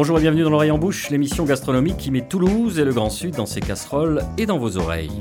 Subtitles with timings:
[0.00, 3.10] Bonjour et bienvenue dans l'oreille en bouche, l'émission gastronomique qui met Toulouse et le Grand
[3.10, 5.20] Sud dans ses casseroles et dans vos oreilles.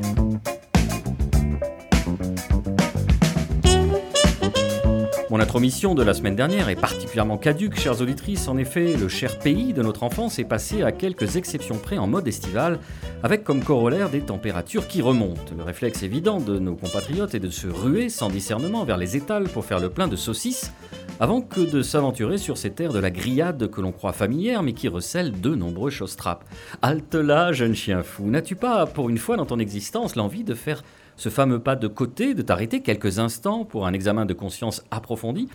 [5.30, 8.48] Mon intromission de la semaine dernière est particulièrement caduque, chères auditrices.
[8.48, 12.08] En effet, le cher pays de notre enfance est passé à quelques exceptions près en
[12.08, 12.80] mode estival,
[13.22, 15.54] avec comme corollaire des températures qui remontent.
[15.58, 19.50] Le réflexe évident de nos compatriotes est de se ruer sans discernement vers les étals
[19.50, 20.72] pour faire le plein de saucisses,
[21.20, 24.74] avant que de s'aventurer sur ces terres de la grillade que l'on croit familière mais
[24.74, 26.46] qui recèlent de nombreux choses-trappes.
[26.82, 30.54] Halte là, jeune chien fou, n'as-tu pas, pour une fois dans ton existence, l'envie de
[30.54, 30.84] faire
[31.18, 35.50] ce fameux pas de côté, de t'arrêter quelques instants pour un examen de conscience approfondi?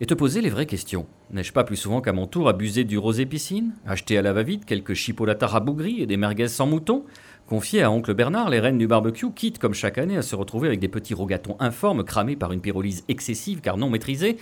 [0.00, 1.06] Et te poser les vraies questions.
[1.30, 4.64] N'ai-je pas plus souvent qu'à mon tour abusé du rosé piscine, acheté à la va-vite
[4.64, 7.04] quelques chipolatas rabougris et des merguez sans mouton,
[7.46, 10.68] confié à oncle Bernard les rênes du barbecue, quitte comme chaque année à se retrouver
[10.68, 14.38] avec des petits rogatons informes cramés par une pyrolyse excessive car non maîtrisée?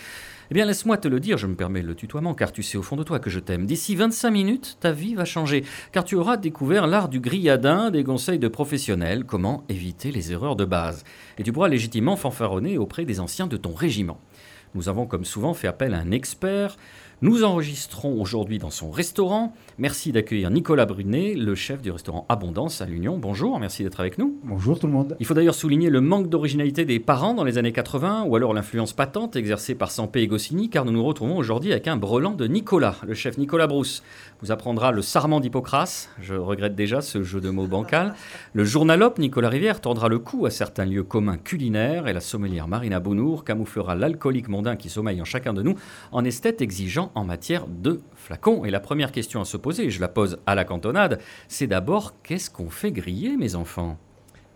[0.50, 2.82] Eh bien, laisse-moi te le dire, je me permets le tutoiement, car tu sais au
[2.82, 3.66] fond de toi que je t'aime.
[3.66, 5.62] D'ici 25 minutes, ta vie va changer,
[5.93, 10.56] car tu auras découvert l'art du grilladin, des conseils de professionnels, comment éviter les erreurs
[10.56, 11.04] de base.
[11.37, 14.20] Et tu pourras légitimement fanfaronner auprès des anciens de ton régiment.
[14.74, 16.77] Nous avons comme souvent fait appel à un expert,
[17.23, 19.52] nous enregistrons aujourd'hui dans son restaurant.
[19.80, 23.16] Merci d'accueillir Nicolas Brunet, le chef du restaurant Abondance à l'Union.
[23.16, 24.37] Bonjour, merci d'être avec nous.
[24.43, 25.16] Bonjour tout le monde.
[25.21, 28.54] Il faut d'ailleurs souligner le manque d'originalité des parents dans les années 80 ou alors
[28.54, 32.32] l'influence patente exercée par Sampé et Goscinny car nous nous retrouvons aujourd'hui avec un brelan
[32.32, 34.02] de Nicolas, le chef Nicolas Brousse.
[34.40, 38.15] Vous apprendra le sarment d'Hippocrate, je regrette déjà ce jeu de mots bancal.
[38.54, 42.66] Le journalope Nicolas Rivière tendra le cou à certains lieux communs culinaires et la sommelière
[42.66, 45.76] Marina Bounour camouflera l'alcoolique mondain qui sommeille en chacun de nous
[46.10, 48.65] en esthète exigeant en matière de flacons.
[48.65, 51.66] Et la première question à se poser, et je la pose à la cantonade, c'est
[51.66, 53.99] d'abord qu'est-ce qu'on fait griller, mes enfants?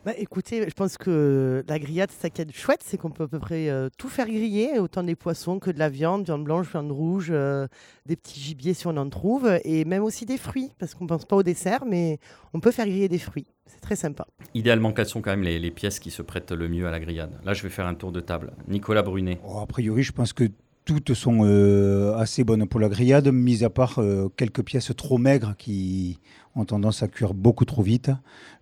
[0.04, 3.28] Bah, écoutez, je pense que la grillade, ça qui est chouette, c'est qu'on peut à
[3.28, 6.68] peu près euh, tout faire griller, autant des poissons que de la viande, viande blanche,
[6.72, 7.68] viande rouge, euh,
[8.06, 11.08] des petits gibiers si on en trouve, et même aussi des fruits, parce qu'on ne
[11.08, 12.18] pense pas au dessert, mais
[12.52, 13.46] on peut faire griller des fruits.
[13.66, 14.26] C'est très sympa.
[14.54, 17.38] Idéalement, quelles sont quand même les, pièces qui se prêtent le mieux à la grillade?
[17.44, 18.54] Là, je vais faire un tour de table.
[18.66, 19.38] Nicolas Brunet.
[19.46, 20.50] Oh, a priori, je pense que
[20.84, 25.18] toutes sont euh, assez bonnes pour la grillade, mis à part euh, quelques pièces trop
[25.18, 26.18] maigres qui
[26.56, 28.10] ont tendance à cuire beaucoup trop vite.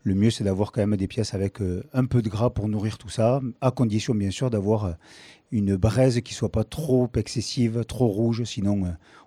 [0.03, 2.69] Le mieux, c'est d'avoir quand même des pièces avec euh, un peu de gras pour
[2.69, 4.95] nourrir tout ça, à condition bien sûr d'avoir
[5.51, 8.85] une braise qui soit pas trop excessive, trop rouge, sinon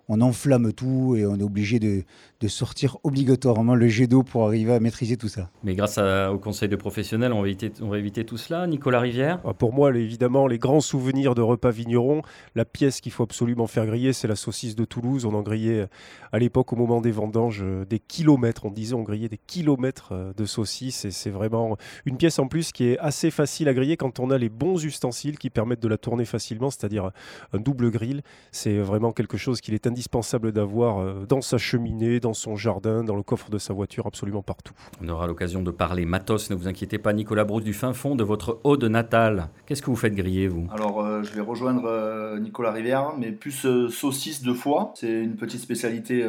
[0.08, 2.04] on enflamme tout et on est obligé de,
[2.46, 5.48] sortir obligatoirement le jet d'eau pour arriver à maîtriser tout ça.
[5.62, 8.66] Mais grâce au conseil de professionnels, on va éviter, on va éviter tout cela.
[8.66, 12.20] Nicolas Rivière ah, Pour moi, évidemment, les grands souvenirs de repas vignerons,
[12.54, 15.24] la pièce qu'il faut absolument faire griller, c'est la saucisse de Toulouse.
[15.24, 15.86] On en grillait
[16.32, 18.66] à l'époque, au moment des vendanges, euh, des kilomètres.
[18.66, 22.46] On disait, on grillait des kilomètres euh, de saucisse et c'est vraiment une pièce en
[22.46, 25.80] plus qui est assez facile à griller quand on a les bons ustensiles qui permettent
[25.80, 27.10] de la tourner facilement, c'est-à-dire
[27.54, 28.22] un double grill.
[28.52, 33.04] C'est vraiment quelque chose qu'il est indispensable d'avoir euh, dans sa cheminée, dans son jardin,
[33.04, 34.74] dans le coffre de sa voiture, absolument partout.
[35.00, 38.16] On aura l'occasion de parler matos, ne vous inquiétez pas, Nicolas Brousse, du fin fond
[38.16, 39.50] de votre eau de Natal.
[39.66, 40.66] Qu'est-ce que vous faites griller, vous?
[40.72, 44.92] Alors, euh, je vais rejoindre euh, Nicolas Rivière, mais plus saucisse de foie.
[44.96, 46.26] C'est une petite spécialité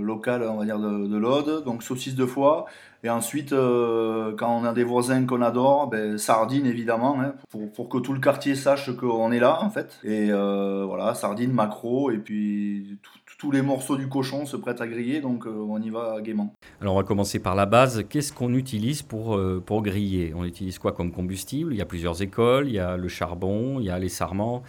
[0.00, 1.64] locale, on va dire, de, de l'Aude.
[1.64, 2.64] Donc, saucisse de foie.
[3.04, 7.34] Et ensuite, euh, quand on a des voisins qu'on adore, ben, sardines évidemment, hein,
[7.74, 9.98] pour, que tout le quartier sache qu'on est là en fait.
[10.04, 12.98] Et euh, voilà, sardines, macro, et puis
[13.38, 16.54] tous les morceaux du cochon se prêtent à griller, donc euh, on y va gaiement.
[16.80, 18.04] Alors on va commencer par la base.
[18.08, 20.32] Qu'est-ce qu'on utilise pour, pour griller?
[20.36, 21.72] On utilise quoi comme combustible?
[21.74, 24.62] Il y a plusieurs écoles, il y a le charbon, il y a les sarments.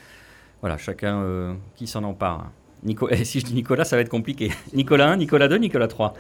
[0.62, 2.50] Voilà, chacun qui s'en empare.
[3.12, 4.52] Eh, si je dis Nicolas, ça va être compliqué.
[4.74, 6.14] Nicolas 1, Nicolas 2, Nicolas 3.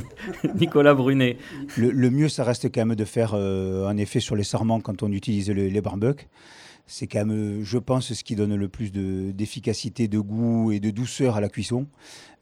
[0.54, 1.38] Nicolas Brunet.
[1.76, 5.02] Le, mieux, ça reste quand même de faire euh, un effet sur les sarments quand
[5.02, 6.26] on utilise les barbecues.
[6.86, 10.90] C'est quand même, je pense, ce qui donne le plus d'efficacité, de, goût et de
[10.90, 11.86] douceur à la cuisson.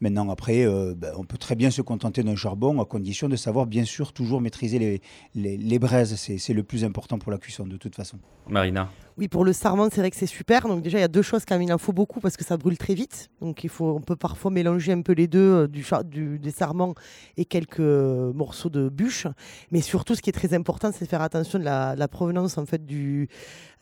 [0.03, 3.37] Maintenant, après, euh, ben, on peut très bien se contenter d'un charbon à condition de
[3.37, 5.01] savoir, bien sûr, toujours maîtriser les,
[5.33, 6.15] les, les braises.
[6.17, 8.19] C'est le plus important pour la cuisson, de toute façon.
[8.49, 10.67] Marina oui, pour le sarment, c'est vrai que c'est super.
[10.67, 12.43] Donc déjà, il y a deux choses quand même, il en faut beaucoup parce que
[12.43, 13.29] ça brûle très vite.
[13.41, 16.49] Donc il faut, on peut parfois mélanger un peu les deux, euh, du, du, des
[16.49, 16.95] sarments
[17.37, 19.27] et quelques euh, morceaux de bûche.
[19.71, 22.65] Mais surtout, ce qui est très important, c'est de faire attention de la, provenance en
[22.65, 23.29] fait du,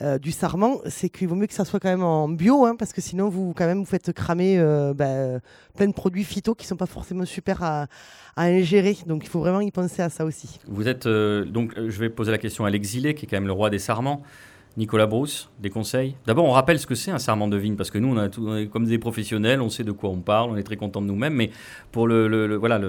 [0.01, 0.81] euh, du sarment.
[0.87, 3.29] C'est qu'il vaut mieux que ça soit quand même en bio, hein, parce que sinon,
[3.29, 4.57] vous quand même vous faites cramer
[4.95, 5.39] ben,
[5.75, 7.87] plein de produits phyto qui sont pas forcément super à,
[8.37, 8.97] ingérer.
[9.05, 10.59] Donc il faut vraiment y penser à ça aussi.
[10.67, 13.53] Vous êtes donc, je vais poser la question à l'exilé, qui est quand même le
[13.53, 14.23] roi des sarments.
[14.77, 17.91] Nicolas Brousse, des conseils D'abord, on rappelle ce que c'est un serment de vigne, parce
[17.91, 20.63] que nous, on, est comme des professionnels, on sait de quoi on parle, on est
[20.63, 21.51] très content de nous-mêmes, mais
[21.91, 22.79] pour le, voilà,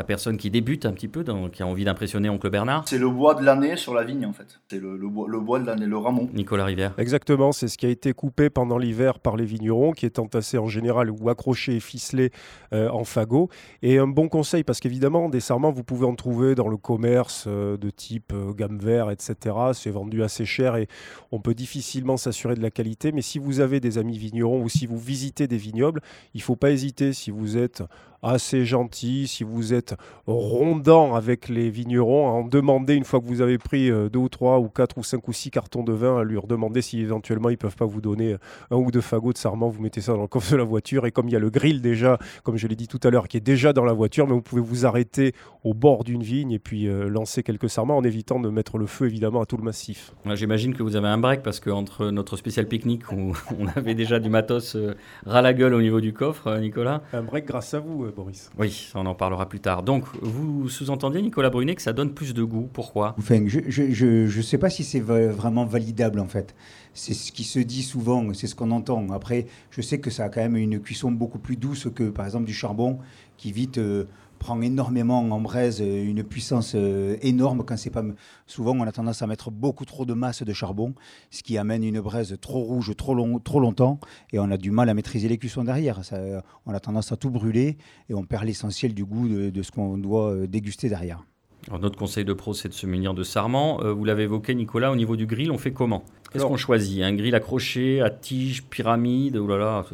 [0.00, 3.10] la personne qui débute un petit peu, qui a envie d'impressionner Oncle Bernard C'est le
[3.10, 4.58] bois de l'année sur la vigne en fait.
[4.70, 6.26] C'est le, bois, de l'année, le ramon.
[6.32, 6.94] Nicolas Rivière.
[6.96, 10.56] Exactement, c'est ce qui a été coupé pendant l'hiver par les vignerons, qui est entassé
[10.56, 12.30] en général ou accroché et ficelé
[12.72, 13.50] euh, en fagot.
[13.82, 17.44] Et un bon conseil, parce qu'évidemment, des sarments, vous pouvez en trouver dans le commerce
[17.46, 19.54] euh, de type euh, gamme vert, etc.
[19.74, 20.88] C'est vendu assez cher et
[21.30, 23.12] on peut difficilement s'assurer de la qualité.
[23.12, 26.00] Mais si vous avez des amis vignerons ou si vous visitez des vignobles,
[26.32, 27.82] il ne faut pas hésiter si vous êtes
[28.22, 29.94] assez gentil, si vous êtes
[30.26, 34.18] rondant avec les vignerons, à en demander une fois que vous avez pris euh, deux
[34.18, 37.00] ou trois ou quatre ou cinq ou six cartons de vin, à lui demander si
[37.00, 38.36] éventuellement ils peuvent pas vous donner
[38.70, 41.06] un ou deux fagots de sarment, vous mettez ça dans le coffre de la voiture
[41.06, 43.28] et comme il y a le grill déjà, comme je l'ai dit tout à l'heure,
[43.28, 45.32] qui est déjà dans la voiture, mais vous pouvez vous arrêter
[45.64, 48.86] au bord d'une vigne et puis euh, lancer quelques sarments en évitant de mettre le
[48.86, 50.12] feu évidemment à tout le massif.
[50.34, 54.18] J'imagine que vous avez un break parce qu'entre notre spécial pique-nique où on avait déjà
[54.18, 54.94] du matos euh,
[55.26, 57.02] ras la gueule au niveau du coffre, Nicolas.
[57.12, 58.50] Un break grâce à vous, Boris.
[58.58, 59.82] Oui, on en parlera plus tard.
[59.82, 62.68] Donc, vous sous-entendiez, Nicolas Brunet, que ça donne plus de goût.
[62.72, 63.14] Pourquoi?
[63.18, 66.54] Enfin, Je ne sais pas si c'est vraiment validable, en fait.
[66.94, 69.10] C'est ce qui se dit souvent, c'est ce qu'on entend.
[69.10, 72.24] Après, je sais que ça a quand même une cuisson beaucoup plus douce que, par
[72.26, 72.98] exemple, du charbon,
[73.36, 73.78] qui vite...
[73.78, 74.04] Euh,
[74.40, 78.02] prend énormément en braise, euh, une puissance euh, énorme quand c'est pas.
[78.46, 80.94] Souvent, on a tendance à mettre beaucoup trop de masse de charbon,
[81.30, 84.00] ce qui amène une braise trop rouge trop, long, trop longtemps,
[84.32, 86.04] et on a du mal à maîtriser les cuissons derrière.
[86.04, 86.18] Ça,
[86.66, 87.76] on a tendance à tout brûler
[88.08, 91.22] et on perd l'essentiel du goût de, ce qu'on doit euh, déguster derrière.
[91.68, 93.78] Alors notre conseil de pro, c'est de se munir de sarment.
[93.84, 96.02] vous l'avez évoqué, Nicolas, au niveau du grill, on fait comment?
[96.32, 97.02] Qu'est-ce qu'on choisit?
[97.02, 99.84] Un grill accroché, à tige, pyramide Oh là là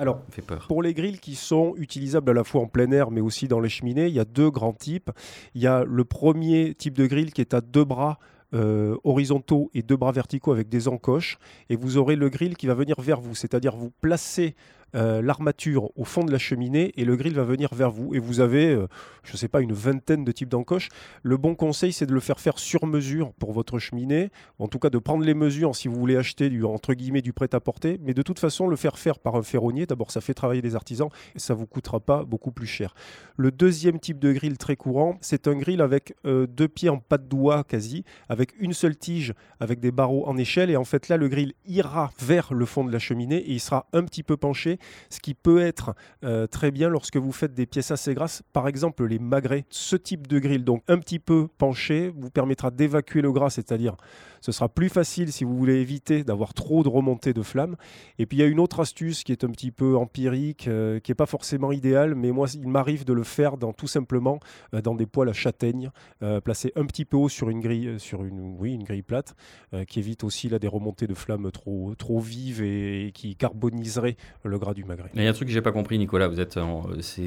[0.00, 0.22] alors,
[0.66, 3.60] pour les grilles qui sont utilisables à la fois en plein air mais aussi dans
[3.60, 5.10] les cheminées, il y a deux grands types.
[5.54, 8.18] Il y a le premier type de grille qui est à deux bras
[8.54, 11.38] euh, horizontaux et deux bras verticaux avec des encoches.
[11.68, 14.56] Et vous aurez le grill qui va venir vers vous, c'est-à-dire vous placez
[14.94, 18.14] euh, l'armature au fond de la cheminée et le grill va venir vers vous.
[18.14, 18.86] Et vous avez, euh,
[19.22, 20.88] je ne sais pas, une vingtaine de types d'encoches.
[21.22, 24.78] Le bon conseil, c'est de le faire faire sur mesure pour votre cheminée, en tout
[24.78, 28.14] cas de prendre les mesures si vous voulez acheter du, entre guillemets, du prêt-à-porter, mais
[28.14, 31.08] de toute façon, le faire faire par un ferronnier, d'abord, ça fait travailler des artisans
[31.34, 32.94] et ça vous coûtera pas beaucoup plus cher.
[33.36, 36.98] Le deuxième type de grill très courant, c'est un grill avec euh, deux pieds en
[36.98, 40.70] pas de doigt quasi, avec une seule tige, avec des barreaux en échelle.
[40.70, 43.60] Et en fait, là, le grill ira vers le fond de la cheminée et il
[43.60, 44.78] sera un petit peu penché
[45.08, 45.94] ce qui peut être
[46.24, 49.64] euh, très bien lorsque vous faites des pièces assez grasses, par exemple les magrets.
[49.70, 53.96] Ce type de grill, donc un petit peu penché, vous permettra d'évacuer le gras, c'est-à-dire
[54.40, 57.76] ce sera plus facile si vous voulez éviter d'avoir trop de remontées de flammes.
[58.18, 60.98] Et puis il y a une autre astuce qui est un petit peu empirique, euh,
[60.98, 64.40] qui n'est pas forcément idéale, mais moi il m'arrive de le faire dans, tout simplement
[64.74, 65.90] euh, dans des poêles à châtaigne,
[66.44, 69.34] placés un petit peu haut sur une grille, sur une, grille plate,
[69.86, 74.58] qui évite aussi là, des remontées de flammes trop, trop vives et, qui carboniseraient le
[74.58, 75.10] gras du magret.
[75.14, 76.28] Il y a un truc que j'ai pas compris, Nicolas.
[76.28, 76.58] Vous êtes,
[77.00, 77.22] c'est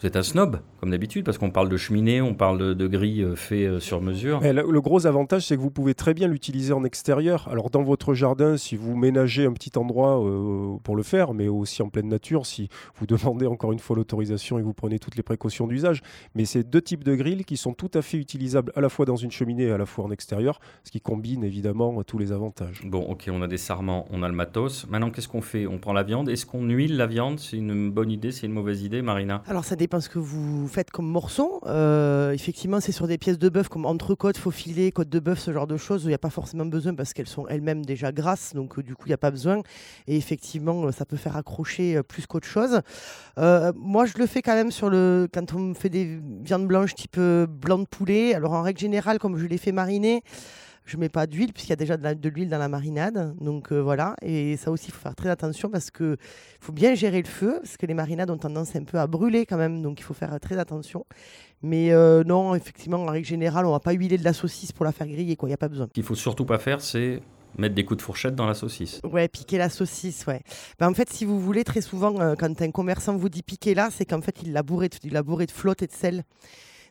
[0.00, 2.86] vous êtes un snob, comme d'habitude, parce qu'on parle de cheminée, on parle de, de
[2.86, 4.40] grilles euh, fait euh, sur mesure.
[4.40, 7.48] le, gros avantage, c'est que vous pouvez très bien l'utiliser en extérieur.
[7.50, 11.48] Alors, dans votre jardin, si vous ménagez un petit endroit euh, pour le faire, mais
[11.48, 15.16] aussi en pleine nature, si vous demandez encore une fois l'autorisation et vous prenez toutes
[15.16, 16.00] les précautions d'usage.
[16.36, 19.04] Mais c'est deux types de grilles qui sont tout à fait utilisables à la fois
[19.04, 22.30] dans une cheminée et à la fois en extérieur, ce qui combine évidemment tous les
[22.30, 22.82] avantages.
[22.84, 24.86] Bon, ok, on a des sarments, on a le matos.
[24.88, 25.66] Maintenant, qu'est-ce qu'on fait?
[25.66, 26.28] On prend la viande.
[26.28, 27.40] Est-ce qu'on huile la viande?
[27.40, 29.42] C'est une bonne idée, c'est une mauvaise idée, Marina?
[29.48, 31.60] Alors, ça dépend ce que vous faites comme morceau.
[31.66, 35.38] Euh, effectivement, c'est sur des pièces de bœuf comme entrecôte, faux filet, côte de bœuf,
[35.38, 37.84] ce genre de choses où il n'y a pas forcément besoin parce qu'elles sont elles-mêmes
[37.84, 39.62] déjà grasses, donc euh, du coup, il n'y a pas besoin.
[40.06, 42.80] Et effectivement, euh, ça peut faire accrocher plus qu'autre chose.
[43.36, 46.94] moi, je le fais quand même sur le quand on me fait des viandes blanches
[46.94, 48.34] type blanc de poulet.
[48.34, 50.22] Alors, en règle générale, comme je les fais mariner,
[50.88, 53.34] je mets pas d'huile puisqu'il y a déjà de l'huile dans la marinade.
[53.40, 54.16] Donc euh, voilà.
[54.22, 56.16] Et ça aussi, il faut faire très attention parce qu'il
[56.60, 59.46] faut bien gérer le feu parce que les marinades ont tendance un peu à brûler
[59.46, 59.82] quand même.
[59.82, 61.04] Donc il faut faire très attention.
[61.62, 64.84] Mais euh, non, effectivement, en règle générale, on va pas huiler de la saucisse pour
[64.84, 65.36] la faire griller.
[65.40, 65.86] Il n'y a pas besoin.
[65.86, 67.20] Ce qu'il faut surtout pas faire, c'est
[67.56, 69.00] mettre des coups de fourchette dans la saucisse.
[69.10, 70.42] Ouais, piquer la saucisse, ouais.
[70.78, 73.74] Ben, en fait, si vous voulez, très souvent, euh, quand un commerçant vous dit piquer
[73.74, 74.88] là, c'est qu'en fait, il l'a bourré,
[75.24, 76.24] bourré de flotte et de sel.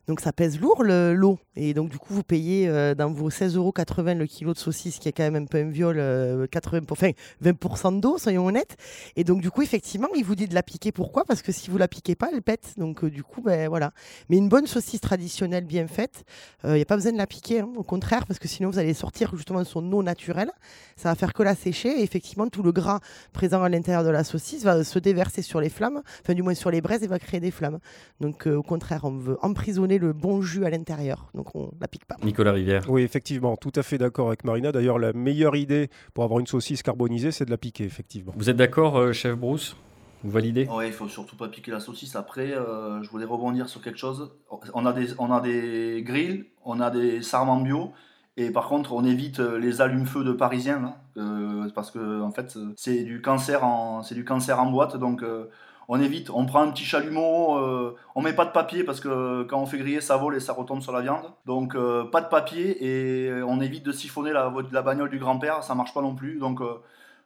[0.08, 1.38] Donc ça pèse lourd l'eau.
[1.58, 3.74] Et donc du coup, vous payez euh, dans vos 16,80 euros
[4.20, 7.12] le kilo de saucisse, qui est quand même un peu un viol, 80, enfin,
[7.44, 8.78] 20% d'eau, soyons honnêtes.
[9.18, 10.94] Et donc du coup, effectivement, il vous dit de la piquer.
[10.94, 11.26] Pourquoi?
[11.26, 12.76] Parce que si vous la piquez pas, elle pète.
[12.78, 13.92] Donc euh, du coup, ben voilà.
[14.30, 16.24] Mais une bonne saucisse traditionnelle bien faite,
[16.64, 17.60] il euh, n'y a pas besoin de la piquer.
[17.60, 17.70] Hein.
[17.76, 20.52] au contraire, parce que sinon vous allez sortir justement son eau naturelle.
[20.96, 22.00] Ça va faire que la sécher.
[22.00, 23.02] Et effectivement, tout le gras
[23.34, 26.54] présent à l'intérieur de la saucisse va se déverser sur les flammes, enfin du moins
[26.54, 27.80] sur les braises et va créer des flammes.
[28.22, 31.30] Donc au contraire, on veut emprisonner le bon jus à l'intérieur.
[31.34, 32.16] Donc on la pique pas.
[32.24, 32.84] Nicolas Rivière.
[32.90, 34.72] Oui, effectivement, tout à fait d'accord avec Marina.
[34.72, 38.34] D'ailleurs, la meilleure idée pour avoir une saucisse carbonisée, c'est de la piquer, effectivement.
[38.36, 39.76] Vous êtes d'accord, euh, chef Bruce
[40.24, 40.66] Vous validez?
[40.68, 42.16] Ouais, il faut surtout pas piquer la saucisse.
[42.16, 44.32] Après, euh, je voulais rebondir sur quelque chose.
[44.74, 47.92] On a des, on a des grilles, on a des sarments bio.
[48.40, 52.56] Et par contre, on évite euh, les allumes-feu de Parisiens, euh, parce que en fait,
[52.76, 54.96] c'est du cancer en, c'est du cancer en boîte.
[54.96, 55.46] Donc, euh,
[55.88, 56.30] on évite.
[56.30, 57.58] On prend un petit chalumeau.
[57.58, 60.40] euh, on met pas de papier parce que quand on fait griller, ça vole et
[60.40, 61.32] ça retombe sur la viande.
[61.46, 65.64] Donc, euh, pas de papier et on évite de siphonner la, la bagnole du grand-père.
[65.64, 66.40] Ça marche pas non plus.
[66.40, 66.82] Donc, euh,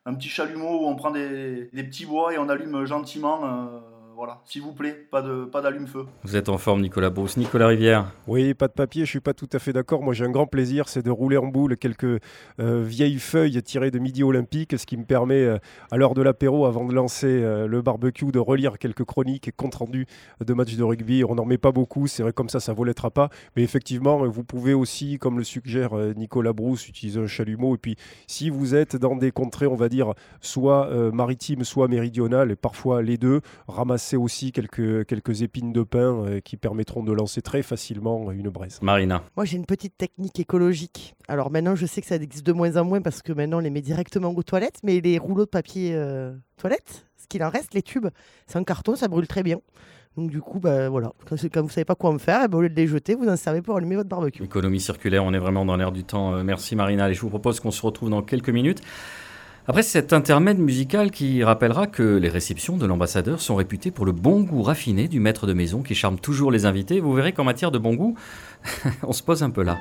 [0.06, 3.41] un petit chalumeau où on prend des, des petits bois et on allume gentiment.
[4.21, 6.05] Voilà, s'il vous plaît, pas de pas d'allume-feu.
[6.23, 7.37] Vous êtes en forme, Nicolas Brousse.
[7.37, 10.03] Nicolas Rivière Oui, pas de papier, je suis pas tout à fait d'accord.
[10.03, 12.21] Moi, j'ai un grand plaisir, c'est de rouler en boule quelques
[12.59, 15.57] euh, vieilles feuilles tirées de Midi Olympique, ce qui me permet, euh,
[15.89, 19.51] à l'heure de l'apéro, avant de lancer euh, le barbecue, de relire quelques chroniques et
[19.51, 20.05] comptes rendus
[20.39, 21.23] de matchs de rugby.
[21.27, 23.29] On n'en met pas beaucoup, c'est vrai comme ça, ça volettera pas.
[23.55, 27.73] Mais effectivement, vous pouvez aussi, comme le suggère euh, Nicolas Brousse, utiliser un chalumeau.
[27.73, 27.95] Et puis,
[28.27, 32.55] si vous êtes dans des contrées, on va dire, soit euh, maritimes, soit méridionales, et
[32.55, 33.41] parfois les deux,
[34.12, 38.50] ramassez aussi quelques, quelques épines de pin euh, qui permettront de lancer très facilement une
[38.50, 38.80] braise.
[38.82, 39.24] Marina.
[39.36, 41.15] Moi, j'ai une petite technique écologique.
[41.27, 43.62] Alors maintenant, je sais que ça existe de moins en moins parce que maintenant, on
[43.62, 47.50] les met directement aux toilettes, mais les rouleaux de papier euh, toilette, ce qu'il en
[47.50, 48.08] reste, les tubes,
[48.48, 49.60] c'est en carton, ça brûle très bien.
[50.18, 52.58] Donc du coup, bah, voilà, quand, quand vous savez pas quoi en faire, eh ben,
[52.58, 54.44] au lieu de les jeter, vous en servez pour allumer votre barbecue.
[54.44, 56.34] Économie circulaire, on est vraiment dans l'air du temps.
[56.34, 57.10] Euh, merci Marina.
[57.10, 58.82] Et je vous propose qu'on se retrouve dans quelques minutes.
[59.68, 64.12] Après cet intermède musical qui rappellera que les réceptions de l'ambassadeur sont réputées pour le
[64.12, 67.44] bon goût raffiné du maître de maison qui charme toujours les invités, vous verrez qu'en
[67.44, 68.15] matière de bon goût,
[69.03, 69.77] on se pose un peu là.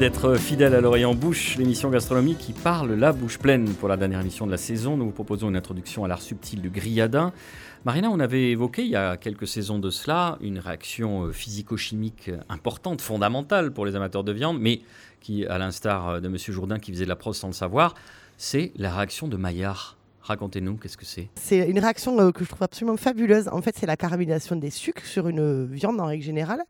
[0.00, 3.68] D'être fidèle à l'Orient Bouche, l'émission gastronomique qui parle la bouche pleine.
[3.74, 6.62] Pour la dernière émission de la saison, nous vous proposons une introduction à l'art subtil
[6.62, 7.34] du grilladin.
[7.84, 12.30] Marina, on avait évoqué il y a quelques saisons de cela une réaction euh, physico-chimique
[12.48, 14.80] importante, fondamentale pour les amateurs de viande, mais
[15.20, 16.36] qui, à l'instar de M.
[16.38, 17.94] Jourdain qui faisait de la prose sans le savoir,
[18.38, 19.98] c'est la réaction de Maillard.
[20.30, 21.28] Racontez-nous, qu'est-ce que c'est?
[21.34, 23.48] C'est une réaction euh, que je trouve absolument fabuleuse.
[23.48, 26.62] En fait, c'est la caramélisation des sucres sur une viande en règle générale.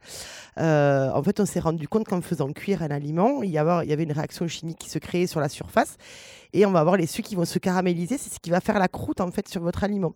[0.57, 3.57] Euh, en fait, on s'est rendu compte qu'en faisant cuire un aliment, il y, il
[3.57, 5.99] y avait une réaction chimique qui se créait sur la surface
[6.53, 8.19] et on va avoir les sucres qui vont se caraméliser.
[8.19, 10.15] C'est ce qui va faire la croûte en fait sur votre aliment.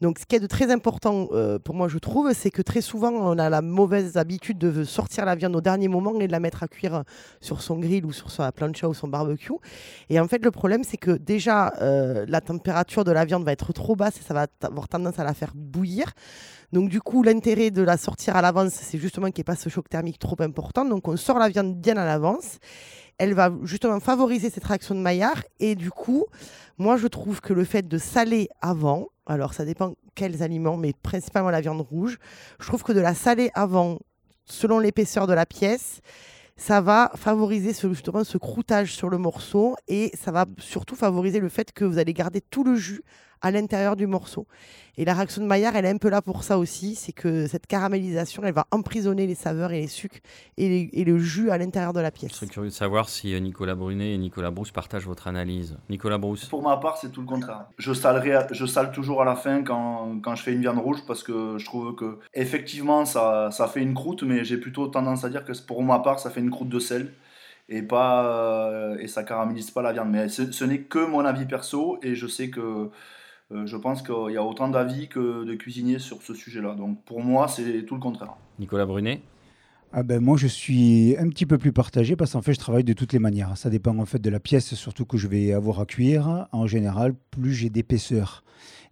[0.00, 2.82] Donc, ce qui est de très important euh, pour moi, je trouve, c'est que très
[2.82, 6.32] souvent, on a la mauvaise habitude de sortir la viande au dernier moment et de
[6.32, 7.02] la mettre à cuire
[7.40, 9.52] sur son grill ou sur sa plancha ou son barbecue.
[10.10, 13.52] Et en fait, le problème, c'est que déjà, euh, la température de la viande va
[13.52, 16.12] être trop basse et ça va avoir tendance à la faire bouillir.
[16.72, 19.56] Donc du coup, l'intérêt de la sortir à l'avance, c'est justement qu'il n'y ait pas
[19.56, 20.84] ce choc thermique trop important.
[20.84, 22.58] Donc on sort la viande bien à l'avance
[23.18, 25.42] elle va justement favoriser cette réaction de Maillard.
[25.60, 26.26] Et du coup,
[26.78, 30.92] moi, je trouve que le fait de saler avant, alors ça dépend quels aliments, mais
[31.02, 32.18] principalement la viande rouge,
[32.58, 33.98] je trouve que de la saler avant,
[34.44, 36.00] selon l'épaisseur de la pièce,
[36.56, 41.38] ça va favoriser ce, justement ce croûtage sur le morceau et ça va surtout favoriser
[41.38, 43.02] le fait que vous allez garder tout le jus
[43.42, 44.46] à l'intérieur du morceau.
[44.98, 47.46] Et la réaction de Maillard, elle est un peu là pour ça aussi, c'est que
[47.46, 50.20] cette caramélisation, elle va emprisonner les saveurs et les sucres
[50.56, 52.30] et, le jus à l'intérieur de la pièce.
[52.30, 55.76] Je serais curieux de savoir si euh, Nicolas Brunet et Nicolas Brousse partagent votre analyse.
[55.90, 57.66] Nicolas Brousse Pour ma part, c'est tout le contraire.
[57.76, 61.00] Je, salerai, je sale toujours à la fin quand, quand, je fais une viande rouge
[61.06, 65.24] parce que je trouve que effectivement ça, ça fait une croûte, mais j'ai plutôt tendance
[65.24, 67.12] à dire que pour ma part, ça fait une croûte de sel
[67.68, 70.10] et pas euh, et ça caramélise pas la viande.
[70.10, 72.90] Mais ce n'est que mon avis perso et je sais que euh,
[73.50, 76.74] je pense qu'il y a autant d'avis que de cuisiniers sur ce sujet-là.
[76.74, 78.34] Donc pour moi, c'est tout le contraire.
[78.58, 79.20] Nicolas Brunet
[79.92, 82.84] ah ben moi je suis un petit peu plus partagé parce qu'en fait je travaille
[82.84, 83.56] de toutes les manières.
[83.56, 86.48] Ça dépend en fait de la pièce surtout que je vais avoir à cuire.
[86.52, 88.42] En général, plus j'ai d'épaisseur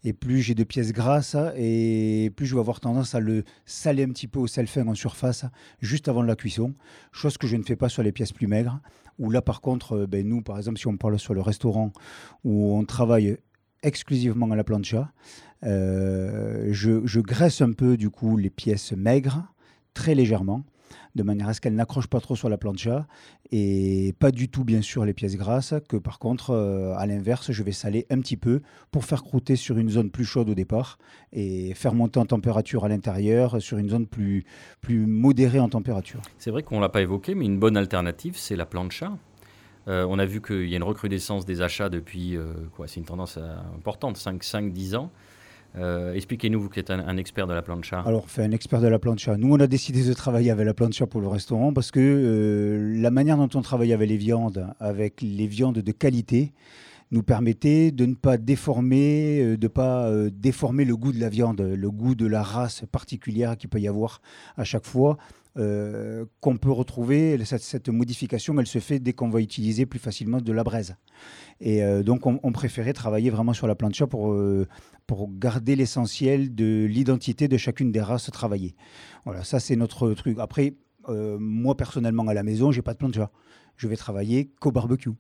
[0.05, 4.05] et plus j'ai de pièces grasses et plus je vais avoir tendance à le saler
[4.05, 5.45] un petit peu au sel fin en surface
[5.81, 6.75] juste avant la cuisson,
[7.11, 8.81] chose que je ne fais pas sur les pièces plus maigres.
[9.19, 11.93] Où là par contre, ben, nous par exemple si on parle sur le restaurant
[12.45, 13.37] où on travaille
[13.85, 15.13] exclusivement à la plancha.
[15.63, 19.45] Euh, je, graisse un peu du coup les pièces maigres,
[19.95, 20.65] très légèrement,
[21.15, 23.07] de manière à ce qu'elles n'accrochent pas trop sur la plancha
[23.51, 27.53] et pas du tout bien sûr les pièces grasses que par contre euh, à l'inverse
[27.53, 30.55] je vais saler un petit peu pour faire croûter sur une zone plus chaude au
[30.55, 30.99] départ
[31.33, 34.45] et faire monter en température à l'intérieur sur une zone plus,
[34.81, 36.21] plus modérée en température.
[36.39, 39.13] C'est vrai qu'on l'a pas évoqué mais une bonne alternative c'est la plancha
[39.87, 43.01] euh, on a vu qu'il y a une recrudescence des achats depuis, euh, quoi, c'est
[43.01, 45.11] une tendance euh, importante, 5-10 ans.
[46.15, 48.01] Expliquez-nous, vous qui êtes un, expert de la plancha.
[48.07, 49.37] Alors, fait un expert de la plancha.
[49.37, 53.11] Nous, on a décidé de travailler avec la plancha pour le restaurant parce que la
[53.11, 56.53] manière dont on travaille avec les viandes, avec les viandes de qualité,
[57.11, 61.91] nous permettait de ne pas déformer, de pas déformer le goût de la viande, le
[61.91, 64.21] goût de la race particulière qu'il peut y avoir
[64.57, 65.19] à chaque fois.
[65.57, 70.41] Euh, qu'on peut retrouver, cette, modification, elle se fait dès qu'on va utiliser plus facilement
[70.41, 70.97] de la braise.
[71.61, 74.67] Et euh, donc, on, préférait travailler vraiment sur la plancha pour, euh,
[75.07, 78.75] pour garder l'essentiel de l'identité de chacune des races travaillées.
[79.25, 80.39] Voilà, ça, c'est notre truc.
[80.41, 80.75] Après,
[81.07, 83.31] moi, personnellement, à la maison, j'ai pas de plancha.
[83.77, 85.11] Je vais travailler qu'au barbecue.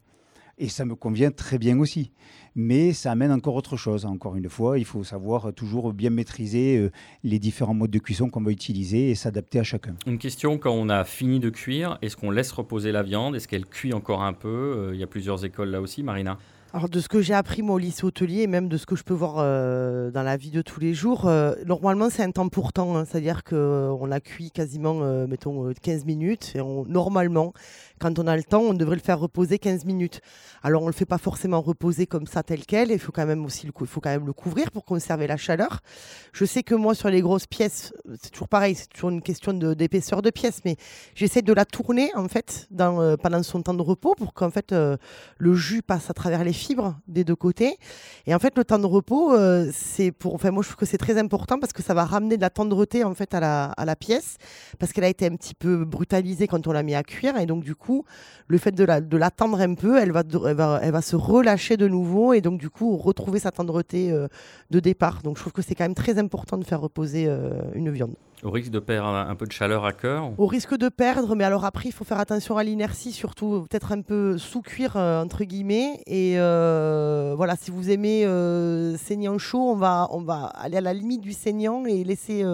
[0.59, 2.13] Et ça me convient très bien aussi.
[2.55, 4.05] Mais ça amène encore autre chose.
[4.07, 6.93] Encore une fois, il faut savoir toujours bien maîtriser euh,
[7.25, 9.97] les différents modes de cuisson qu'on va utiliser et s'adapter à chacun.
[10.07, 13.35] Une question, quand on a fini de cuire, est-ce qu'on laisse reposer la viande?
[13.35, 14.49] Est-ce qu'elle cuit encore un peu?
[14.49, 16.39] Euh, Il y a plusieurs écoles là aussi, Marina
[16.75, 18.97] alors de ce que j'ai appris moi au lycée hôtelier et même de ce que
[18.97, 21.31] je peux voir euh, dans la vie de tous les jours,
[21.65, 23.05] normalement c'est un temps pour temps, hein.
[23.05, 24.95] c'est-à-dire qu'on a cuit quasiment,
[25.29, 27.53] mettons, 15 minutes et normalement
[28.01, 30.21] quand on a le temps, on devrait le faire reposer 15 minutes.
[30.63, 33.27] Alors on ne le fait pas forcément reposer comme ça tel quel, il faut quand
[33.27, 35.81] même aussi le, couvrir pour conserver la chaleur.
[36.33, 39.53] Je sais que moi sur les grosses pièces, c'est toujours pareil, c'est toujours une question
[39.53, 40.77] d'épaisseur de, pièce, mais
[41.15, 44.51] j'essaie de la tourner en fait dans, euh, pendant son temps de repos pour qu'en
[44.51, 44.97] fait euh,
[45.39, 46.53] le jus passe à travers les
[47.09, 47.77] des deux côtés.
[48.27, 50.87] Et en fait le temps de repos, euh, c'est pour, enfin moi je trouve que
[50.87, 53.65] c'est très important parce que ça va ramener de la tendreté en fait à la,
[53.67, 54.37] à la pièce
[54.79, 57.47] parce qu'elle a été un petit peu brutalisée quand on l'a mis à cuire et
[57.47, 58.05] donc du coup
[58.47, 60.23] le fait de, l'attendre un peu, elle va,
[60.83, 64.29] elle, va, se relâcher de nouveau et donc du coup retrouver sa tendreté euh,
[64.71, 65.23] de départ.
[65.23, 68.15] Donc je trouve que c'est quand même très important de faire reposer euh, une viande.
[68.45, 71.45] Au risque de perdre un peu de chaleur à cœur Au risque de perdre, mais
[71.45, 75.45] alors après, il faut faire attention à l'inertie, surtout peut-être un peu sous-cuire, euh, entre
[75.45, 76.03] guillemets.
[76.07, 76.35] Et
[77.37, 78.25] voilà, si vous aimez
[78.99, 82.45] saignant chaud, on va, on va aller à la limite du saignant et laisser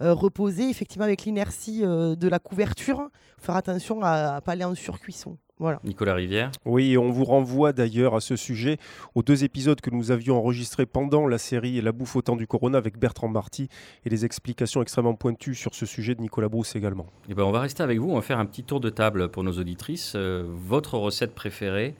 [0.00, 5.36] reposer, effectivement avec l'inertie de la couverture, faire attention à ne pas aller en surcuisson.
[5.58, 5.80] Voilà.
[5.82, 6.52] Nicolas Rivière.
[6.64, 8.78] Oui, on vous renvoie d'ailleurs à ce sujet
[9.14, 12.46] aux deux épisodes que nous avions enregistrés pendant la série La bouffe au temps du
[12.46, 13.68] Corona avec Bertrand Marty
[14.04, 17.06] et les explications extrêmement pointues sur ce sujet de Nicolas Brousse également.
[17.28, 18.90] Et eh ben, on va rester avec vous, on va faire un petit tour de
[18.90, 20.12] table pour nos auditrices.
[20.14, 21.94] Euh, votre recette préférée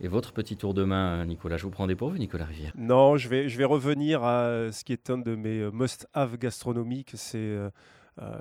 [0.00, 1.56] et votre petit tour de main, Nicolas.
[1.56, 2.72] Je vous prends des vous, Nicolas Rivière.
[2.76, 6.36] Non, je vais, je vais revenir à ce qui est un de mes euh, must-have
[6.36, 7.70] gastronomiques, c'est euh,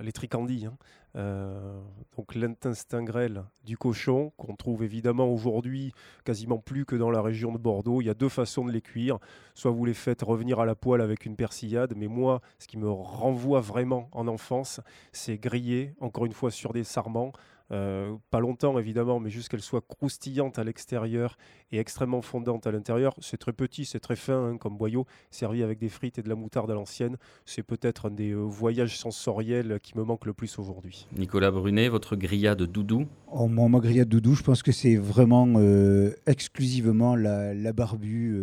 [0.02, 0.66] les tricandis.
[0.66, 0.78] Hein.
[1.18, 1.80] Euh,
[2.16, 5.92] donc l'intestin grêle du cochon, qu'on trouve évidemment aujourd'hui
[6.24, 8.02] quasiment plus que dans la région de Bordeaux.
[8.02, 9.18] Il y a deux façons de les cuire.
[9.56, 12.78] Soit vous les faites revenir à la poêle avec une persillade, mais moi, ce qui
[12.78, 14.80] me renvoie vraiment en enfance,
[15.12, 17.32] c'est griller, encore une fois, sur des sarments
[17.72, 21.38] euh, pas longtemps évidemment, mais juste qu'elle soit croustillante à l'extérieur
[21.72, 23.14] et extrêmement fondante à l'intérieur.
[23.20, 26.30] C'est très petit, c'est très fin hein, comme boyau, servi avec des frites et de
[26.30, 27.18] la moutarde à l'ancienne.
[27.46, 31.08] C'est peut-être un des euh, voyages sensoriels qui me manque le plus aujourd'hui.
[31.18, 33.06] Nicolas Brunet, votre grillade doudou?
[33.32, 38.38] Oh, Ma grillade doudou, je pense que c'est vraiment euh, exclusivement la, la barbue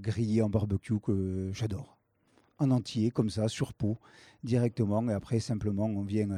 [0.00, 1.98] grillée en barbecue que j'adore.
[2.58, 3.98] En entier, comme ça, sur peau,
[4.42, 5.06] directement.
[5.08, 6.28] Et après, simplement, on vient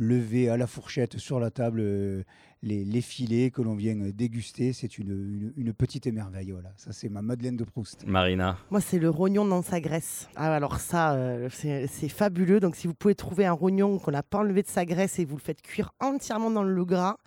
[0.00, 2.22] lever à la fourchette sur la table euh,
[2.62, 4.72] les, filets que l'on vient déguster.
[4.72, 6.50] C'est une, petite émerveille.
[6.50, 6.70] Voilà.
[6.76, 8.06] Ça, c'est ma Madeleine de Proust.
[8.06, 10.28] Marina Moi, c'est le rognon dans sa graisse.
[10.36, 12.60] Ah, alors ça, euh, c'est fabuleux.
[12.60, 15.24] Donc, si vous pouvez trouver un rognon qu'on n'a pas enlevé de sa graisse et
[15.24, 17.18] vous le faites cuire entièrement dans le gras,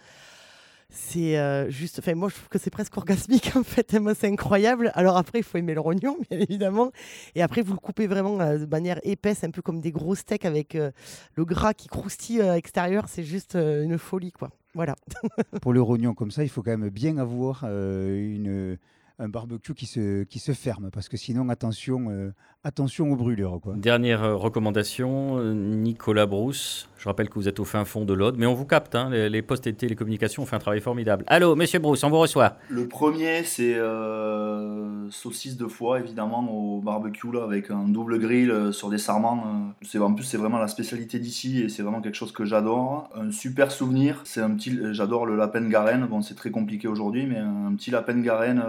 [0.96, 4.28] c'est euh, juste, enfin moi je trouve que c'est presque orgasmique en fait, moi c'est
[4.28, 4.92] incroyable.
[4.94, 6.92] Alors après il faut aimer le rognon bien évidemment,
[7.34, 10.14] et après vous le coupez vraiment euh, de manière épaisse, un peu comme des gros
[10.14, 10.92] steaks avec euh,
[11.34, 14.52] le gras qui croustille à l'extérieur, c'est juste une folie quoi.
[14.76, 14.96] Voilà.
[15.62, 18.78] Pour le rognon comme ça, il faut quand même bien avoir une
[19.20, 22.32] un barbecue qui se, qui se ferme, parce que sinon, attention, euh,
[22.64, 23.60] attention aux brûlures.
[23.62, 23.76] Quoi.
[23.76, 26.90] Dernière recommandation, Nicolas Brousse.
[27.04, 29.10] Je rappelle que vous êtes au fin fond de l'Aude, mais on vous capte, hein,
[29.10, 31.26] les, postes et télécommunications ont fait un travail formidable.
[31.28, 32.56] Allô, monsieur Brousse, on vous reçoit.
[32.70, 33.78] Le premier, c'est
[35.10, 39.74] saucisse de foie, évidemment, au barbecue, là, avec un double grill sur des sarments.
[39.82, 43.10] c'est, en plus, c'est vraiment la spécialité d'ici et c'est vraiment quelque chose que j'adore.
[43.18, 46.06] Un super souvenir, c'est un petit, j'adore le lapin de Garenne.
[46.06, 48.64] Bon, c'est très compliqué aujourd'hui, mais un petit lapin de Garenne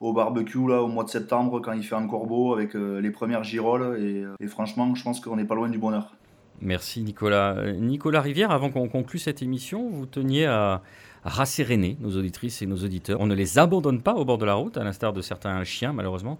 [0.00, 3.10] au barbecue là au mois de septembre quand il fait encore beau avec euh, les
[3.10, 6.14] premières girolles euh, et, franchement je pense qu'on n'est pas loin du bonheur.
[6.60, 7.56] Merci Nicolas.
[7.56, 10.82] Euh, Nicolas Rivière, avant qu'on conclue cette émission, vous teniez à,
[11.24, 13.20] rasséréner nos auditrices et nos auditeurs.
[13.20, 15.92] On ne les abandonne pas au bord de la route, à l'instar de certains chiens
[15.92, 16.38] malheureusement,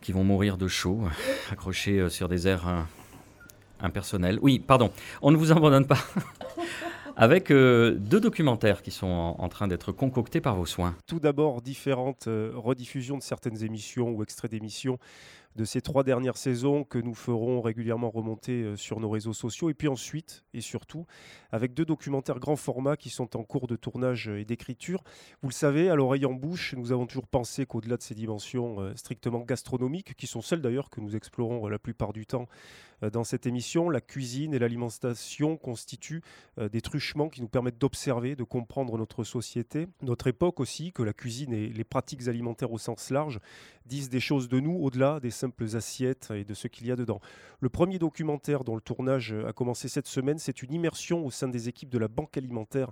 [0.00, 1.00] qui vont mourir de chaud,
[1.50, 2.86] accrochés sur des airs
[3.80, 4.38] impersonnels.
[4.40, 5.98] Oui, pardon, on ne vous abandonne pas.
[7.16, 10.94] avec euh, deux documentaires qui sont en, train d'être concoctés par vos soins.
[11.06, 14.98] Tout d'abord, différentes euh, rediffusions de certaines émissions ou extraits d'émissions
[15.56, 19.70] de ces trois dernières saisons que nous ferons régulièrement remonter euh, sur nos réseaux sociaux.
[19.70, 21.06] Et puis ensuite, et surtout,
[21.50, 25.02] avec deux documentaires grand format qui sont en cours de tournage et d'écriture.
[25.42, 28.92] Vous le savez, à l'oreille en bouche, nous avons toujours pensé qu'au-delà de ces dimensions
[28.96, 32.48] strictement gastronomiques, qui sont celles d'ailleurs que nous explorons la plupart du temps
[33.02, 36.22] euh, dans cette émission, la cuisine et l'alimentation constituent
[36.58, 41.02] euh, des truchements qui nous permettent d'observer, de comprendre notre société, notre époque aussi, que
[41.02, 43.40] la cuisine et les pratiques alimentaires au sens large
[43.86, 46.96] disent des choses de nous au-delà des simples assiettes et de ce qu'il y a
[46.96, 47.20] dedans.
[47.60, 51.48] Le premier documentaire dont le tournage a commencé cette semaine, c'est une immersion au sein
[51.48, 52.90] des équipes de la Banque alimentaire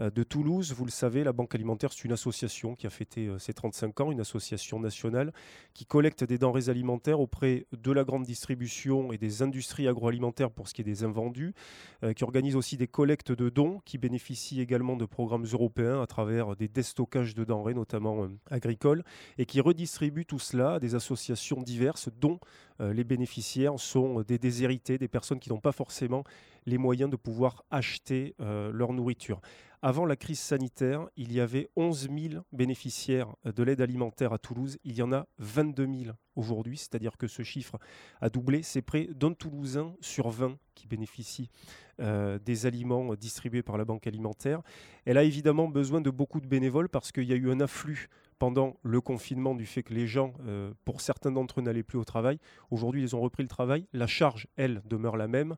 [0.00, 0.72] euh, de Toulouse.
[0.72, 4.12] Vous le savez, la Banque alimentaire, c'est une association qui a fêté ses 35 ans,
[4.12, 5.32] une association nationale
[5.74, 10.68] qui collecte des denrées alimentaires auprès de la grande distribution et des industrie agroalimentaire pour
[10.68, 11.54] ce qui est des invendus,
[12.02, 16.06] euh, qui organise aussi des collectes de dons, qui bénéficie également de programmes européens à
[16.06, 19.04] travers des destockages de denrées, notamment euh, agricoles,
[19.38, 22.38] et qui redistribue tout cela à des associations diverses dont
[22.80, 26.24] euh, les bénéficiaires sont des déshérités, des personnes qui n'ont pas forcément
[26.66, 29.40] les moyens de pouvoir acheter leur nourriture.
[29.84, 34.78] Avant la crise sanitaire, il y avait 11 000 bénéficiaires de l'aide alimentaire à Toulouse.
[34.84, 37.80] Il y en a 22 000 aujourd'hui, c'est-à-dire que ce chiffre
[38.20, 38.62] a doublé.
[38.62, 41.50] C'est près d'un Toulousain sur 20 qui bénéficie
[41.98, 44.62] euh, des aliments distribués par la Banque alimentaire.
[45.04, 48.08] Elle a évidemment besoin de beaucoup de bénévoles parce qu'il y a eu un afflux
[48.42, 51.96] pendant le confinement du fait que les gens, euh, pour certains d'entre eux, n'allaient plus
[51.96, 52.40] au travail.
[52.72, 53.86] Aujourd'hui, ils ont repris le travail.
[53.92, 55.54] La charge, elle, demeure la même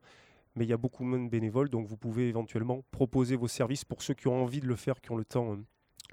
[0.55, 3.85] mais il y a beaucoup moins de bénévoles, donc vous pouvez éventuellement proposer vos services
[3.85, 5.57] pour ceux qui ont envie de le faire, qui ont le temps euh,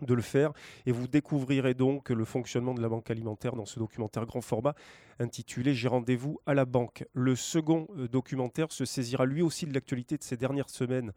[0.01, 0.53] de le faire.
[0.85, 4.73] Et vous découvrirez donc le fonctionnement de la banque alimentaire dans ce documentaire grand format
[5.21, 7.05] intitulé J'ai rendez-vous à la banque.
[7.13, 11.13] Le second euh, documentaire se saisira lui aussi de l'actualité de ces dernières semaines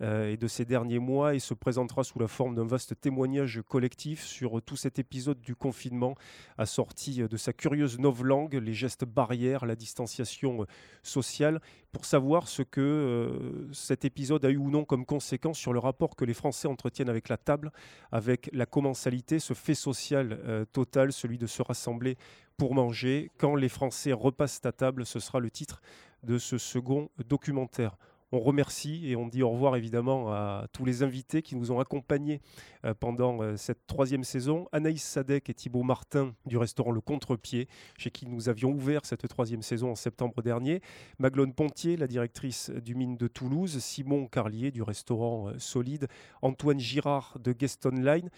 [0.00, 4.24] et de ces derniers mois et se présentera sous la forme d'un vaste témoignage collectif
[4.24, 6.16] sur tout cet épisode du confinement
[6.58, 10.66] assorti de sa curieuse novlangue, les gestes barrières, la distanciation
[11.04, 11.60] sociale,
[11.92, 16.16] pour savoir ce que cet épisode a eu ou non comme conséquence sur le rapport
[16.16, 17.70] que les Français entretiennent avec la table,
[18.10, 22.16] avec la commensalité, ce fait social total, celui de se rassembler
[22.56, 23.30] pour manger.
[23.38, 25.80] Quand les Français repassent à table, ce sera le titre
[26.22, 27.96] de ce second documentaire.
[28.32, 31.78] On remercie et on dit au revoir évidemment à tous les invités qui nous ont
[31.78, 32.40] accompagnés
[32.84, 34.66] euh, pendant euh, cette troisième saison.
[34.72, 39.28] Anaïs Sadek et Thibault Martin du restaurant Le Contrepied, chez qui nous avions ouvert cette
[39.28, 40.80] troisième saison en septembre dernier.
[41.20, 43.78] Maglone Pontier, la directrice du Mine de Toulouse.
[43.78, 46.08] Simon Carlier du restaurant euh, Solide.
[46.42, 48.30] Antoine Girard de Guest Online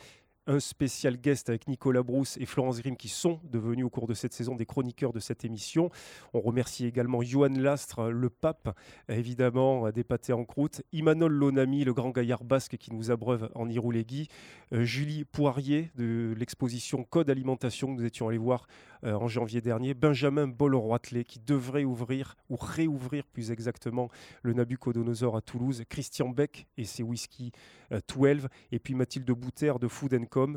[0.47, 4.15] un spécial guest avec Nicolas Brousse et Florence Grimm qui sont devenus au cours de
[4.15, 5.91] cette saison des chroniqueurs de cette émission.
[6.35, 8.77] On remercie également Johan Lastre, le pape,
[9.09, 10.83] évidemment, des pâtés en croûte.
[10.93, 14.29] Imanol Lonami, le grand gaillard basque qui nous abreuve en Iroulégui.
[14.73, 18.67] Euh, Julie Poirier de l'exposition Code Alimentation que nous étions allés voir
[19.07, 19.95] euh, en janvier dernier.
[19.95, 24.09] Benjamin Boll-Roitelet qui devrait ouvrir, ou réouvrir plus exactement,
[24.43, 25.83] le Nabucodonosor à Toulouse.
[25.89, 27.53] Christian Beck et ses whisky
[27.91, 28.01] 12.
[28.45, 30.17] Euh, et puis Mathilde Bouter de Food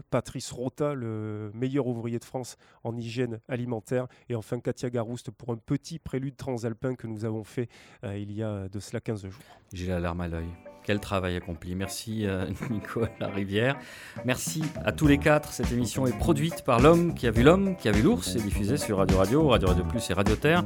[0.10, 5.52] Patrice Rota, le meilleur ouvrier de France en hygiène alimentaire, et enfin Katia Garouste pour
[5.52, 7.70] un petit prélude transalpin que nous avons fait
[8.04, 9.34] euh, il y a de cela 15 jours.
[9.74, 10.50] J'ai la larme à l'œil.
[10.90, 11.76] Quel travail accompli.
[11.76, 13.78] Merci euh, Nico la Rivière.
[14.26, 15.54] Merci à tous les quatre.
[15.54, 18.40] Cette émission est produite par l'homme qui a vu l'homme, qui a vu l'ours et
[18.40, 20.64] diffusée sur Radio Radio, Radio Radio Plus et Radio Terre.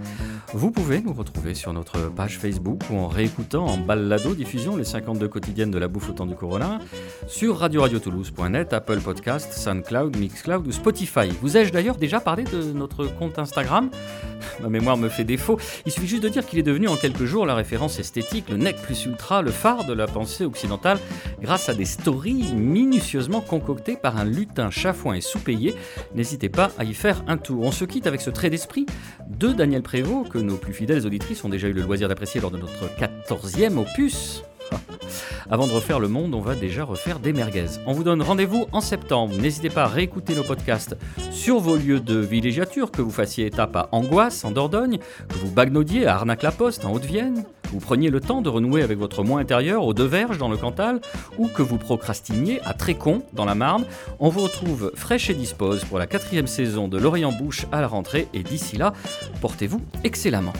[0.53, 4.85] Vous pouvez nous retrouver sur notre page Facebook ou en réécoutant en balado diffusion les
[4.85, 6.79] 52 quotidiennes de la bouffe au temps du corona
[7.27, 11.27] sur radio-radio-toulouse.net, Apple Podcast, SoundCloud, Mixcloud ou Spotify.
[11.41, 13.89] Vous ai-je d'ailleurs déjà parlé de notre compte Instagram?
[14.61, 15.59] Ma mémoire me fait défaut.
[15.85, 18.57] Il suffit juste de dire qu'il est devenu en quelques jours la référence esthétique, le
[18.57, 20.99] nec plus ultra, le phare de la pensée occidentale
[21.41, 25.75] grâce à des stories minutieusement concoctées par un lutin chafouin et sous-payé.
[26.15, 27.65] N'hésitez pas à y faire un tour.
[27.65, 28.85] On se quitte avec ce trait d'esprit
[29.27, 32.51] de Daniel Prévost que nos plus fidèles auditrices ont déjà eu le loisir d'apprécier lors
[32.51, 34.43] de notre 14e opus.
[35.49, 37.65] Avant de refaire le monde, on va déjà refaire des merguez.
[37.85, 39.35] On vous donne rendez-vous en septembre.
[39.35, 40.95] N'hésitez pas à réécouter nos podcasts
[41.31, 45.51] sur vos lieux de villégiature, que vous fassiez étape à Angoisse, en Dordogne, que vous
[45.51, 49.83] bagnodiez à Arnac-la-Poste, en Haute-Vienne, vous preniez le temps de renouer avec votre moi intérieur
[49.83, 51.01] au Deux-Verges, dans le Cantal,
[51.39, 53.85] ou que vous procrastiniez à Trécon, dans la Marne.
[54.19, 57.87] On vous retrouve fraîche et dispose pour la quatrième saison de L'Orient Bouche à la
[57.87, 58.93] rentrée, et d'ici là,
[59.41, 60.53] portez-vous excellemment.